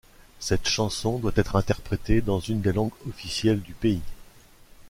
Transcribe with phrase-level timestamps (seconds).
[0.39, 4.01] Cette chanson doit être interprétée dans une des langues officielles du pays.